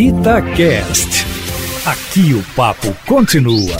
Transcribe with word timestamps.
Itacast. 0.00 1.26
Aqui 1.84 2.32
o 2.32 2.42
papo 2.56 2.96
continua. 3.06 3.76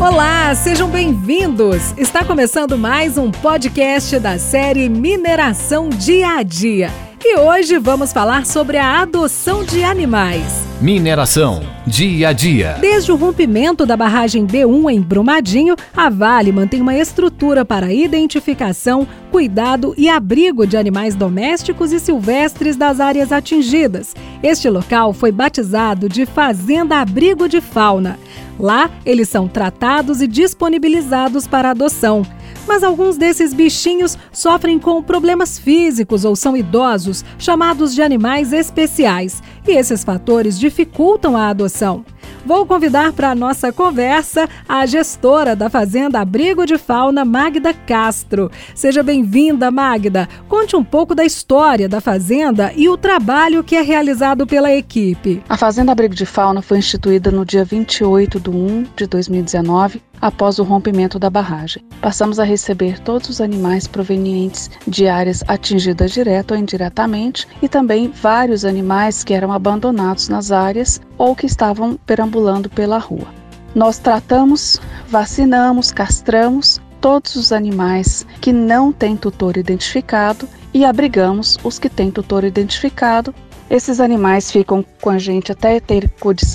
Olá, 0.00 0.52
sejam 0.56 0.90
bem-vindos! 0.90 1.96
Está 1.96 2.24
começando 2.24 2.76
mais 2.76 3.16
um 3.16 3.30
podcast 3.30 4.18
da 4.18 4.36
série 4.36 4.88
Mineração 4.88 5.88
Dia 5.90 6.38
a 6.38 6.42
Dia. 6.42 6.90
E 7.24 7.38
hoje 7.38 7.78
vamos 7.78 8.12
falar 8.12 8.46
sobre 8.46 8.78
a 8.78 9.00
adoção 9.00 9.62
de 9.62 9.84
animais. 9.84 10.71
Mineração, 10.82 11.62
dia 11.86 12.30
a 12.30 12.32
dia. 12.32 12.76
Desde 12.80 13.12
o 13.12 13.16
rompimento 13.16 13.86
da 13.86 13.96
barragem 13.96 14.44
B1 14.44 14.90
em 14.90 15.00
Brumadinho, 15.00 15.76
a 15.96 16.10
Vale 16.10 16.50
mantém 16.50 16.80
uma 16.80 16.96
estrutura 16.96 17.64
para 17.64 17.92
identificação, 17.92 19.06
cuidado 19.30 19.94
e 19.96 20.08
abrigo 20.08 20.66
de 20.66 20.76
animais 20.76 21.14
domésticos 21.14 21.92
e 21.92 22.00
silvestres 22.00 22.74
das 22.74 22.98
áreas 22.98 23.30
atingidas. 23.30 24.12
Este 24.42 24.68
local 24.68 25.12
foi 25.12 25.30
batizado 25.30 26.08
de 26.08 26.26
Fazenda 26.26 26.96
Abrigo 26.96 27.48
de 27.48 27.60
Fauna. 27.60 28.18
Lá, 28.58 28.90
eles 29.06 29.28
são 29.28 29.46
tratados 29.46 30.20
e 30.20 30.26
disponibilizados 30.26 31.46
para 31.46 31.70
adoção. 31.70 32.26
Mas 32.66 32.82
alguns 32.82 33.16
desses 33.16 33.52
bichinhos 33.52 34.16
sofrem 34.30 34.78
com 34.78 35.02
problemas 35.02 35.58
físicos 35.58 36.24
ou 36.24 36.36
são 36.36 36.56
idosos, 36.56 37.24
chamados 37.38 37.94
de 37.94 38.02
animais 38.02 38.52
especiais, 38.52 39.42
e 39.66 39.72
esses 39.72 40.04
fatores 40.04 40.58
dificultam 40.58 41.36
a 41.36 41.48
adoção. 41.48 42.04
Vou 42.44 42.66
convidar 42.66 43.12
para 43.12 43.30
a 43.30 43.34
nossa 43.34 43.72
conversa 43.72 44.48
a 44.68 44.84
gestora 44.84 45.54
da 45.54 45.70
Fazenda 45.70 46.20
Abrigo 46.20 46.66
de 46.66 46.76
Fauna, 46.76 47.24
Magda 47.24 47.72
Castro. 47.72 48.50
Seja 48.74 49.02
bem-vinda, 49.02 49.70
Magda. 49.70 50.28
Conte 50.48 50.74
um 50.74 50.82
pouco 50.82 51.14
da 51.14 51.24
história 51.24 51.88
da 51.88 52.00
Fazenda 52.00 52.72
e 52.74 52.88
o 52.88 52.96
trabalho 52.96 53.62
que 53.62 53.76
é 53.76 53.82
realizado 53.82 54.44
pela 54.46 54.72
equipe. 54.72 55.42
A 55.48 55.56
Fazenda 55.56 55.92
Abrigo 55.92 56.14
de 56.14 56.26
Fauna 56.26 56.62
foi 56.62 56.78
instituída 56.78 57.30
no 57.30 57.44
dia 57.44 57.64
28 57.64 58.40
de 58.40 58.50
1 58.50 58.86
de 58.96 59.06
2019 59.06 60.11
após 60.22 60.60
o 60.60 60.62
rompimento 60.62 61.18
da 61.18 61.28
barragem. 61.28 61.84
Passamos 62.00 62.38
a 62.38 62.44
receber 62.44 63.00
todos 63.00 63.28
os 63.28 63.40
animais 63.40 63.88
provenientes 63.88 64.70
de 64.86 65.08
áreas 65.08 65.42
atingidas 65.48 66.12
direto 66.12 66.52
ou 66.52 66.56
indiretamente 66.56 67.48
e 67.60 67.68
também 67.68 68.08
vários 68.08 68.64
animais 68.64 69.24
que 69.24 69.34
eram 69.34 69.50
abandonados 69.50 70.28
nas 70.28 70.52
áreas 70.52 71.00
ou 71.18 71.34
que 71.34 71.46
estavam 71.46 71.98
perambulando 72.06 72.70
pela 72.70 72.98
rua. 72.98 73.26
Nós 73.74 73.98
tratamos, 73.98 74.80
vacinamos, 75.08 75.90
castramos 75.90 76.80
todos 77.00 77.34
os 77.34 77.52
animais 77.52 78.24
que 78.40 78.52
não 78.52 78.92
têm 78.92 79.16
tutor 79.16 79.56
identificado 79.56 80.48
e 80.72 80.84
abrigamos 80.84 81.58
os 81.64 81.78
que 81.78 81.88
têm 81.88 82.10
tutor 82.10 82.44
identificado. 82.44 83.34
Esses 83.68 83.98
animais 83.98 84.52
ficam 84.52 84.84
com 85.00 85.10
a 85.10 85.18
gente 85.18 85.50
até 85.50 85.80
ter 85.80 86.08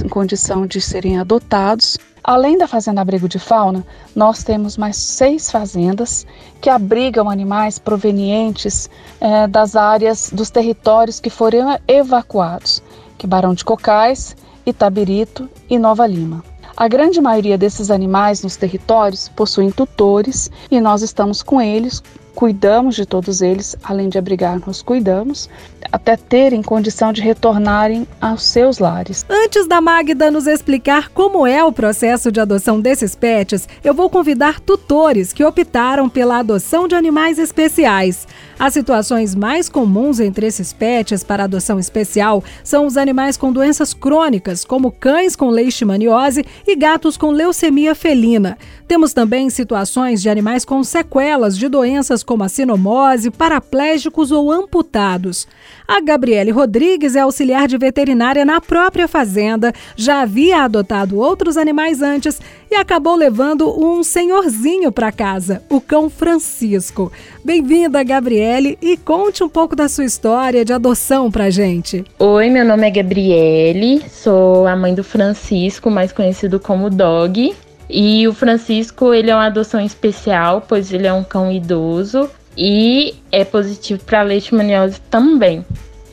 condição 0.10 0.66
de 0.66 0.80
serem 0.80 1.20
adotados 1.20 1.98
Além 2.28 2.58
da 2.58 2.68
Fazenda 2.68 3.00
Abrigo 3.00 3.30
de 3.30 3.40
Fauna, 3.40 3.88
nós 4.14 4.44
temos 4.44 4.76
mais 4.76 4.98
seis 4.98 5.50
fazendas 5.50 6.28
que 6.60 6.70
abrigam 6.70 7.30
animais 7.30 7.80
provenientes 7.80 8.90
é, 9.22 9.48
das 9.48 9.78
áreas 9.78 10.30
dos 10.34 10.50
territórios 10.50 11.22
que 11.22 11.30
foram 11.30 11.80
evacuados, 11.88 12.84
que 13.18 13.26
Barão 13.26 13.54
de 13.54 13.64
Cocais, 13.64 14.36
Itabirito 14.66 15.50
e 15.70 15.80
Nova 15.80 16.06
Lima. 16.06 16.44
A 16.76 16.86
grande 16.90 17.22
maioria 17.22 17.58
desses 17.58 17.90
animais 17.90 18.44
nos 18.44 18.58
territórios 18.58 19.30
possuem 19.30 19.72
tutores 19.72 20.52
e 20.70 20.82
nós 20.82 21.02
estamos 21.02 21.42
com 21.42 21.62
eles 21.62 22.04
cuidamos 22.38 22.96
de 22.96 23.04
todos 23.04 23.42
eles, 23.42 23.76
além 23.84 24.10
de 24.10 24.20
abrigar, 24.20 24.62
nos 24.68 24.84
cuidamos, 24.84 25.50
até 25.92 26.16
terem 26.16 26.62
condição 26.62 27.12
de 27.12 27.20
retornarem 27.20 28.08
aos 28.22 28.44
seus 28.44 28.78
lares. 28.78 29.26
Antes 29.28 29.66
da 29.66 29.82
Magda 29.82 30.30
nos 30.30 30.46
explicar 30.46 31.10
como 31.10 31.48
é 31.48 31.64
o 31.64 31.72
processo 31.72 32.32
de 32.32 32.40
adoção 32.40 32.80
desses 32.80 33.16
pets, 33.16 33.68
eu 33.84 33.92
vou 33.92 34.08
convidar 34.08 34.60
tutores 34.60 35.34
que 35.34 35.44
optaram 35.44 36.08
pela 36.08 36.38
adoção 36.38 36.88
de 36.88 36.94
animais 36.94 37.40
especiais. 37.40 38.28
As 38.60 38.74
situações 38.74 39.34
mais 39.34 39.68
comuns 39.68 40.20
entre 40.20 40.46
esses 40.46 40.72
pets 40.72 41.24
para 41.24 41.46
adoção 41.46 41.80
especial 41.80 42.44
são 42.64 42.86
os 42.86 42.98
animais 42.98 43.36
com 43.36 43.52
doenças 43.52 43.96
crônicas, 43.96 44.64
como 44.64 44.92
cães 44.92 45.36
com 45.36 45.50
leishmaniose 45.50 46.46
e 46.68 46.76
gatos 46.76 47.18
com 47.18 47.32
leucemia 47.32 47.96
felina. 47.96 48.58
Temos 48.88 49.12
também 49.12 49.50
situações 49.50 50.22
de 50.22 50.30
animais 50.30 50.64
com 50.64 50.84
sequelas 50.84 51.58
de 51.58 51.68
doenças 51.68 52.24
como 52.28 52.44
a 52.44 52.50
sinomose, 52.50 53.32
paraplégicos 53.32 54.34
ou 54.34 54.52
amputados. 54.52 55.48
A 55.88 56.02
Gabriele 56.02 56.52
Rodrigues 56.52 57.16
é 57.16 57.22
auxiliar 57.22 57.70
de 57.70 57.78
veterinária 57.78 58.44
na 58.44 58.60
própria 58.60 59.08
fazenda, 59.08 59.74
já 59.96 60.22
havia 60.22 60.64
adotado 60.64 61.18
outros 61.18 61.56
animais 61.56 62.02
antes 62.02 62.40
e 62.70 62.76
acabou 62.76 63.16
levando 63.16 63.74
um 63.82 64.04
senhorzinho 64.04 64.92
para 64.92 65.10
casa, 65.10 65.64
o 65.70 65.80
cão 65.80 66.10
Francisco. 66.10 67.10
Bem-vinda, 67.46 68.04
Gabriele, 68.04 68.78
e 68.82 68.98
conte 68.98 69.42
um 69.42 69.48
pouco 69.48 69.74
da 69.74 69.88
sua 69.88 70.04
história 70.04 70.66
de 70.66 70.74
adoção 70.74 71.32
pra 71.32 71.50
gente. 71.50 72.04
Oi, 72.20 72.50
meu 72.50 72.66
nome 72.66 72.86
é 72.86 72.92
Gabriele, 72.92 74.04
sou 74.10 74.68
a 74.68 74.76
mãe 74.76 74.94
do 74.94 75.04
Francisco, 75.04 75.90
mais 75.90 76.12
conhecido 76.12 76.60
como 76.60 76.90
Dog. 76.90 77.56
E 77.90 78.28
o 78.28 78.34
Francisco, 78.34 79.14
ele 79.14 79.32
é 79.32 79.36
uma 79.36 79.46
adoção 79.46 79.80
especial, 79.80 80.66
pois 80.68 80.92
ele 80.92 81.08
é 81.08 81.14
um 81.14 81.24
cão 81.24 81.52
idoso 81.52 82.30
e 82.58 83.16
é 83.32 83.46
positivo 83.46 84.04
para 84.04 84.24
leishmaniose 84.24 85.00
também. 85.10 85.66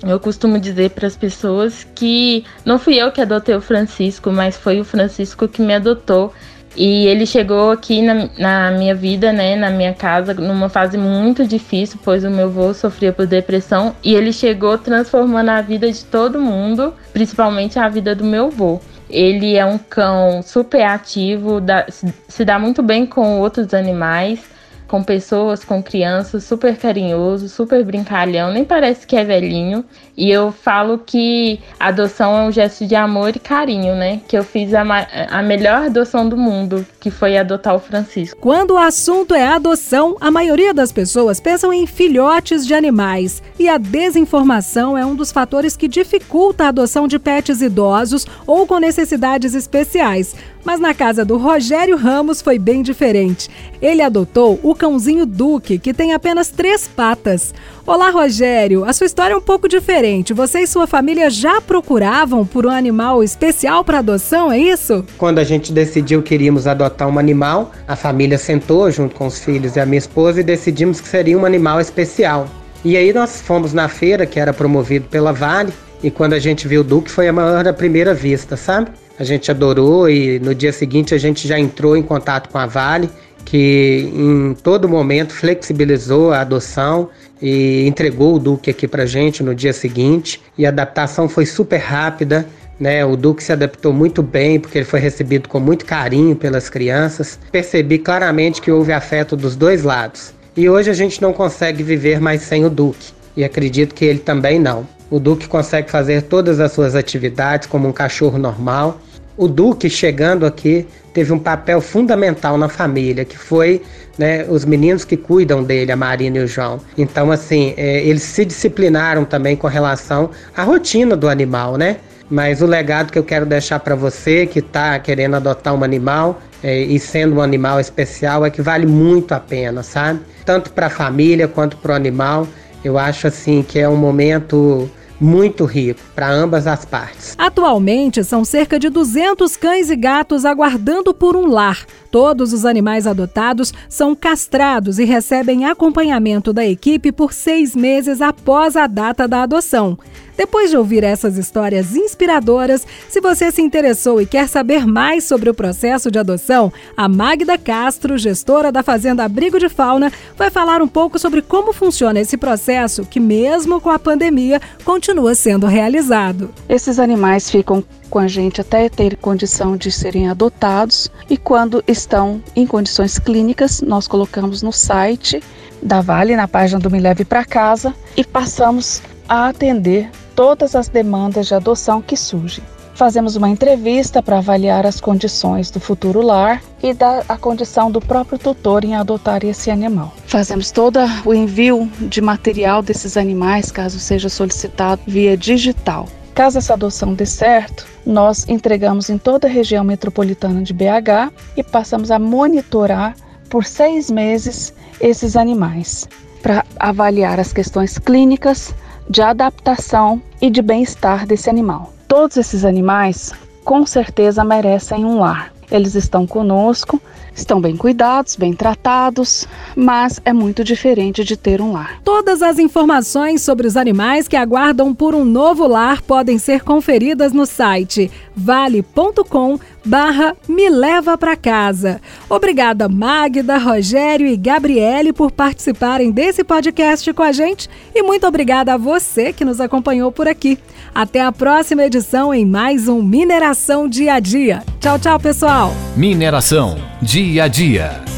Eu 0.07 0.21
costumo 0.21 0.59
dizer 0.59 0.91
para 0.91 1.07
as 1.07 1.17
pessoas 1.17 1.87
que 1.95 2.45
não 2.65 2.79
fui 2.79 2.97
eu 2.97 3.11
que 3.11 3.23
adotei 3.23 3.55
o 3.55 3.61
Francisco, 3.61 4.31
mas 4.31 4.57
foi 4.57 4.79
o 4.81 4.85
Francisco 4.85 5.49
que 5.49 5.63
me 5.63 5.75
adotou. 5.75 6.33
E 6.77 7.07
ele 7.07 7.25
chegou 7.25 7.71
aqui 7.71 8.03
na, 8.03 8.29
na, 8.37 8.71
minha 8.73 8.95
vida, 8.95 9.33
né, 9.33 9.55
na 9.55 9.71
minha 9.71 9.95
casa, 9.95 10.35
numa 10.35 10.69
fase 10.69 10.99
muito 10.99 11.47
difícil, 11.47 11.99
pois 12.05 12.25
o 12.25 12.31
meu 12.31 12.47
avô 12.47 12.75
sofria 12.75 13.13
por 13.13 13.27
depressão 13.27 13.95
e 14.03 14.15
ele 14.15 14.33
chegou 14.33 14.77
transformando 14.77 15.51
a 15.51 15.63
vida 15.63 15.91
de 15.91 16.05
todo 16.05 16.41
mundo, 16.41 16.93
principalmente 17.13 17.79
a 17.79 17.89
vida 17.89 18.15
do 18.15 18.25
meu 18.25 18.47
avô. 18.47 18.81
Ele 19.15 19.57
é 19.57 19.65
um 19.65 19.79
cão 19.79 20.43
super 20.43 20.83
ativo, 20.83 21.61
dá, 21.61 21.87
se 22.29 22.45
dá 22.45 22.59
muito 22.59 22.83
bem 22.83 23.07
com 23.07 23.41
outros 23.41 23.73
animais 23.73 24.41
com 24.89 25.03
pessoas, 25.03 25.65
com 25.65 25.83
crianças, 25.83 26.45
super 26.45 26.77
carinhoso, 26.77 27.49
super 27.49 27.85
brincalhão, 27.85 28.53
nem 28.53 28.65
parece 28.65 29.07
que 29.07 29.17
é 29.17 29.25
velhinho. 29.25 29.85
E 30.17 30.31
eu 30.31 30.53
falo 30.53 30.99
que 30.99 31.59
adoção 31.79 32.37
é 32.37 32.43
um 32.43 32.53
gesto 32.53 32.87
de 32.87 32.95
amor 32.95 33.35
e 33.35 33.41
carinho, 33.41 33.97
né? 33.97 34.21
Que 34.29 34.39
eu 34.39 34.45
fiz 34.45 34.73
a, 34.73 34.83
a 35.31 35.43
melhor 35.43 35.87
adoção 35.87 36.29
do 36.29 36.37
mundo, 36.37 36.87
que 37.01 37.11
foi 37.11 37.37
adotar 37.37 37.75
o 37.75 37.81
Francisco. 37.81 38.39
Quando 38.41 38.73
o 38.73 38.79
assunto 38.79 39.35
é 39.35 39.47
adoção, 39.47 40.17
a 40.21 40.31
maioria 40.31 40.73
das 40.73 40.93
pessoas 40.93 41.41
pensam 41.41 41.73
em 41.73 41.87
filhotes 41.87 42.65
de 42.65 42.75
animais. 42.75 43.43
E 43.59 43.69
a 43.69 43.77
desinformação 43.77 44.97
é 44.97 45.05
um 45.05 45.17
dos 45.17 45.33
fatores 45.33 45.77
que 45.77 45.89
dificulta 45.89 46.65
a 46.65 46.69
adoção 46.69 47.09
de 47.09 47.19
pets 47.19 47.61
idosos 47.61 48.27
ou 48.47 48.67
com 48.67 48.79
necessidades 48.79 49.55
especiais. 49.55 50.35
Mas 50.65 50.81
na 50.81 50.95
casa 50.95 51.25
do 51.25 51.37
Rogério 51.37 51.97
Ramos 51.97 52.41
foi 52.41 52.59
bem 52.59 52.83
diferente. 52.83 53.51
Ele 53.83 54.01
adotou 54.01 54.59
cãozinho 54.75 55.25
Duque, 55.25 55.79
que 55.79 55.95
tem 55.95 56.13
apenas 56.13 56.49
três 56.49 56.87
patas. 56.87 57.55
Olá, 57.87 58.11
Rogério. 58.11 58.85
A 58.85 58.93
sua 58.93 59.07
história 59.07 59.35
é 59.35 59.37
um 59.37 59.41
pouco 59.41 59.69
diferente. 59.69 60.33
Você 60.33 60.61
e 60.61 60.67
sua 60.67 60.87
família 60.87 61.31
já 61.31 61.61
procuravam 61.61 62.45
por 62.47 62.67
um 62.67 62.71
animal 62.71 63.23
especial 63.23 63.85
para 63.85 63.99
adoção, 63.99 64.51
é 64.51 64.59
isso? 64.59 65.05
Quando 65.19 65.39
a 65.39 65.45
gente 65.45 65.73
decidiu 65.73 66.23
que 66.23 66.35
iríamos 66.35 66.67
adotar 66.67 67.09
um 67.09 67.19
animal, 67.19 67.73
a 67.87 67.97
família 67.97 68.39
sentou 68.39 68.91
junto 68.91 69.15
com 69.15 69.27
os 69.27 69.39
filhos 69.39 69.77
e 69.77 69.81
a 69.81 69.87
minha 69.87 69.99
esposa 69.99 70.41
e 70.41 70.45
decidimos 70.45 71.01
que 71.01 71.09
seria 71.09 71.39
um 71.39 71.45
animal 71.45 71.81
especial. 71.81 72.49
E 72.85 72.97
aí 72.97 73.13
nós 73.13 73.41
fomos 73.41 73.73
na 73.73 73.89
feira, 73.89 74.27
que 74.27 74.39
era 74.39 74.53
promovido 74.53 75.09
pela 75.09 75.33
Vale, 75.33 75.73
e 76.03 76.11
quando 76.11 76.35
a 76.35 76.39
gente 76.39 76.69
viu 76.69 76.83
o 76.83 76.85
Duque 76.85 77.11
foi 77.11 77.29
a 77.29 77.33
maior 77.33 77.65
da 77.65 77.73
primeira 77.73 78.13
vista, 78.13 78.57
sabe? 78.57 78.91
a 79.19 79.25
gente 79.25 79.51
adorou 79.51 80.09
e 80.09 80.39
no 80.39 80.55
dia 80.55 80.73
seguinte 80.73 81.15
a 81.15 81.19
gente 81.19 81.47
já 81.47 81.59
entrou 81.59 81.97
em 81.97 82.03
contato 82.03 82.49
com 82.49 82.59
a 82.59 82.67
Vale, 82.67 83.09
que 83.45 84.11
em 84.13 84.55
todo 84.63 84.89
momento 84.89 85.33
flexibilizou 85.33 86.33
a 86.33 86.41
adoção 86.41 87.11
e 87.41 87.87
entregou 87.87 88.35
o 88.35 88.39
Duque 88.39 88.71
aqui 88.71 88.89
para 88.89 89.05
gente 89.05 89.43
no 89.43 89.55
dia 89.55 89.73
seguinte. 89.73 90.41
E 90.57 90.65
a 90.65 90.71
adaptação 90.71 91.29
foi 91.29 91.47
super 91.47 91.79
rápida. 91.79 92.47
Né, 92.81 93.05
o 93.05 93.17
Duque 93.17 93.43
se 93.43 93.53
adaptou 93.53 93.93
muito 93.93 94.21
bem 94.21 94.59
porque 94.59 94.79
ele 94.79 94.85
foi 94.85 94.99
recebido 94.99 95.49
com 95.49 95.61
muito 95.61 95.85
carinho 95.85 96.35
pelas 96.35 96.69
crianças. 96.69 97.39
Percebi 97.53 97.99
claramente 97.99 98.61
que 98.61 98.71
houve 98.71 98.93
afeto 98.93 99.37
dos 99.37 99.55
dois 99.55 99.85
lados. 99.85 100.35
E 100.57 100.69
hoje 100.69 100.91
a 100.91 100.95
gente 100.95 101.23
não 101.23 101.33
consegue 101.33 101.83
viver 101.83 102.21
mais 102.21 102.43
sem 102.43 102.65
o 102.65 102.71
Duque. 102.71 103.13
E 103.37 103.45
acredito 103.45 103.95
que 103.95 104.05
ele 104.05 104.19
também 104.19 104.59
não. 104.59 104.87
O 105.11 105.21
Duque 105.21 105.47
consegue 105.47 105.91
fazer 105.91 106.23
todas 106.23 106.59
as 106.59 106.73
suas 106.73 106.97
atividades 106.97 107.69
como 107.69 107.87
um 107.87 107.93
cachorro 107.93 108.39
normal 108.39 108.99
o 109.37 109.49
Duque 109.49 109.91
chegando 109.91 110.47
aqui 110.47 110.87
teve 111.13 111.33
um 111.33 111.39
papel 111.39 111.81
fundamental 111.81 112.57
na 112.59 112.69
família, 112.69 113.25
que 113.25 113.39
foi 113.39 113.83
né, 114.19 114.45
os 114.49 114.65
meninos 114.65 115.05
que 115.05 115.17
cuidam 115.17 115.63
dele, 115.63 115.93
a 115.93 115.97
Marina 115.97 116.39
e 116.39 116.45
o 116.45 116.47
João. 116.47 116.81
Então, 116.97 117.31
assim, 117.31 117.75
é, 117.77 118.03
eles 118.05 118.23
se 118.23 118.45
disciplinaram 118.45 119.25
também 119.25 119.57
com 119.57 119.67
relação 119.67 120.31
à 120.57 120.63
rotina 120.63 121.17
do 121.17 121.29
animal, 121.29 121.77
né? 121.77 121.99
Mas 122.31 122.63
o 122.63 122.67
legado 122.67 123.13
que 123.13 123.19
eu 123.19 123.25
quero 123.25 123.45
deixar 123.45 123.81
para 123.81 123.95
você 123.95 124.47
que 124.47 124.61
está 124.61 124.99
querendo 124.99 125.37
adotar 125.37 125.75
um 125.75 125.85
animal 125.85 126.41
é, 126.63 126.81
e 126.81 126.99
sendo 126.99 127.37
um 127.37 127.43
animal 127.43 127.79
especial 127.79 128.45
é 128.45 128.51
que 128.51 128.63
vale 128.63 128.87
muito 128.87 129.33
a 129.33 129.41
pena, 129.41 129.83
sabe? 129.83 130.21
Tanto 130.45 130.73
para 130.73 130.87
a 130.87 130.91
família 130.91 131.47
quanto 131.47 131.77
para 131.77 131.93
o 131.93 131.95
animal. 131.95 132.47
Eu 132.83 132.99
acho 132.99 133.27
assim 133.27 133.63
que 133.63 133.79
é 133.79 133.89
um 133.89 133.97
momento 133.97 134.91
muito 135.25 135.65
rico 135.65 136.01
para 136.15 136.31
ambas 136.31 136.67
as 136.67 136.85
partes. 136.85 137.35
Atualmente, 137.39 138.23
são 138.23 138.45
cerca 138.45 138.79
de 138.79 138.91
200 138.91 139.57
cães 139.57 139.91
e 139.91 139.97
gatos 139.97 140.45
aguardando 140.45 141.15
por 141.15 141.35
um 141.35 141.47
lar. 141.47 141.87
Todos 142.15 142.53
os 142.53 142.65
animais 142.65 143.09
adotados 143.09 143.75
são 143.89 144.15
castrados 144.15 145.01
e 145.01 145.05
recebem 145.05 145.65
acompanhamento 145.65 146.53
da 146.53 146.65
equipe 146.65 147.11
por 147.11 147.33
seis 147.33 147.75
meses 147.75 148.23
após 148.23 148.77
a 148.77 148.87
data 148.87 149.27
da 149.27 149.43
adoção. 149.43 149.99
Depois 150.37 150.71
de 150.71 150.77
ouvir 150.77 151.03
essas 151.03 151.37
histórias 151.37 151.97
inspiradoras, 151.97 152.87
se 153.09 153.21
você 153.21 153.51
se 153.51 153.63
interessou 153.63 154.21
e 154.21 154.27
quer 154.27 154.49
saber 154.49 154.87
mais 154.87 155.25
sobre 155.25 155.51
o 155.51 155.55
processo 155.55 156.09
de 156.09 156.19
adoção, 156.19 156.73
a 156.97 157.09
Magda 157.09 157.59
Castro, 157.59 158.17
gestora 158.17 158.71
da 158.71 158.85
Fazenda 158.85 159.25
Abrigo 159.25 159.59
de 159.59 159.69
Fauna, 159.69 160.13
vai 160.37 160.51
falar 160.51 160.83
um 160.83 160.89
pouco 160.89 161.19
sobre 161.19 161.43
como 161.43 161.73
funciona 161.73 162.21
esse 162.21 162.37
processo 162.37 163.05
que, 163.05 163.19
mesmo 163.19 163.81
com 163.81 163.91
a 163.91 163.99
pandemia, 163.99 164.61
continua 164.85 165.35
sendo 165.35 165.67
realizado. 165.67 166.53
Esses 166.69 167.01
animais 167.01 167.51
ficam 167.51 167.83
com 168.15 168.21
a 168.21 168.29
gente 168.29 168.61
até 168.61 168.89
ter 168.89 169.17
condição 169.17 169.77
de 169.77 169.91
serem 169.91 170.29
adotados 170.29 171.11
e 171.29 171.37
quando 171.37 171.83
estão 171.85 172.41
em 172.55 172.65
condições 172.65 173.19
clínicas, 173.19 173.81
nós 173.81 174.07
colocamos 174.07 174.63
no 174.63 174.71
site 174.71 175.43
da 175.83 176.01
Vale, 176.01 176.37
na 176.37 176.47
página 176.47 176.79
do 176.79 176.89
Me 176.89 177.01
Leve 177.01 177.25
para 177.25 177.45
Casa, 177.45 177.93
e 178.17 178.23
passamos 178.23 179.03
a 179.29 179.49
atender 179.49 180.13
todas 180.37 180.77
as 180.77 180.87
demandas 180.87 181.49
de 181.49 181.57
adoção 181.57 182.01
que 182.01 182.17
surgem. 182.17 182.63
Fazemos 182.95 183.35
uma 183.35 183.49
entrevista 183.49 184.23
para 184.23 184.39
avaliar 184.39 184.87
as 184.87 185.01
condições 185.01 185.69
do 185.69 185.81
futuro 185.81 186.23
lar 186.23 186.63
e 186.81 186.95
da 186.95 187.25
a 187.29 187.37
condição 187.37 187.91
do 187.91 188.01
próprio 188.01 188.39
tutor 188.39 188.85
em 188.85 188.95
adotar 188.95 189.45
esse 189.45 189.73
animal. 189.73 190.15
Fazemos 190.29 190.71
todo 190.71 191.01
o 191.25 191.35
envio 191.35 191.91
de 191.99 192.21
material 192.21 192.81
desses 192.81 193.17
animais, 193.17 193.73
caso 193.73 193.99
seja 193.99 194.29
solicitado 194.29 195.03
via 195.05 195.37
digital. 195.37 196.09
Caso 196.35 196.59
essa 196.59 196.75
adoção 196.75 197.15
dê 197.15 197.25
certo, 197.25 197.87
nós 198.05 198.45
entregamos 198.49 199.09
em 199.09 199.17
toda 199.17 199.47
a 199.47 199.51
região 199.51 199.85
metropolitana 199.85 200.63
de 200.63 200.73
BH 200.75 201.33
e 201.57 201.63
passamos 201.63 202.11
a 202.11 202.19
monitorar 202.19 203.15
por 203.49 203.65
seis 203.65 204.11
meses 204.11 204.75
esses 205.01 205.37
animais 205.37 206.09
para 206.43 206.65
avaliar 206.77 207.39
as 207.39 207.53
questões 207.53 207.99
clínicas, 207.99 208.75
de 209.09 209.23
adaptação 209.23 210.21
e 210.41 210.51
de 210.51 210.61
bem-estar 210.61 211.25
desse 211.25 211.49
animal. 211.49 211.93
Todos 212.09 212.37
esses 212.37 212.65
animais 212.65 213.33
com 213.65 213.87
certeza 213.87 214.43
merecem 214.43 215.05
um 215.05 215.21
lar. 215.21 215.53
Eles 215.71 215.95
estão 215.95 216.27
conosco, 216.27 217.01
estão 217.35 217.61
bem 217.61 217.77
cuidados, 217.77 218.37
bem 218.37 218.53
tratados, 218.53 219.47
mas 219.75 220.21
é 220.25 220.33
muito 220.33 220.63
diferente 220.63 221.25
de 221.25 221.37
ter 221.37 221.61
um 221.61 221.73
lar. 221.73 222.01
Todas 222.05 222.43
as 222.43 222.59
informações 222.59 223.43
sobre 223.43 223.67
os 223.67 223.77
animais 223.77 224.29
que 224.29 224.37
aguardam 224.37 224.95
por 224.95 225.15
um 225.15 225.25
novo 225.25 225.67
lar 225.67 226.03
podem 226.03 226.39
ser 226.39 226.63
conferidas 226.63 227.33
no 227.33 227.47
site 227.47 228.11
vale.com 228.37 229.59
barra 229.85 230.35
me 230.49 230.69
leva 230.69 231.17
para 231.19 231.37
casa. 231.37 232.01
Obrigada 232.29 232.89
Magda, 232.89 233.59
Rogério 233.59 234.27
e 234.27 234.37
Gabriele 234.37 235.13
por 235.13 235.31
participarem 235.31 236.11
desse 236.11 236.43
podcast 236.43 237.13
com 237.13 237.23
a 237.23 237.33
gente 237.33 237.69
e 237.95 238.03
muito 238.03 238.27
obrigada 238.27 238.75
a 238.75 238.79
você 238.79 239.33
que 239.33 239.45
nos 239.45 239.61
acompanhou 239.61 240.11
por 240.11 240.27
aqui. 240.27 240.59
Até 240.95 241.21
a 241.21 241.33
próxima 241.33 241.85
edição 241.85 242.33
em 242.33 242.47
mais 242.47 242.89
um 242.89 243.03
Mineração 243.03 243.89
Dia 243.89 244.15
a 244.15 244.21
Dia. 244.21 244.63
Tchau, 244.81 244.99
tchau, 244.99 245.19
pessoal. 245.19 245.73
Mineração 245.97 246.77
Dia 247.03 247.45
a 247.45 247.49
Dia. 247.49 248.14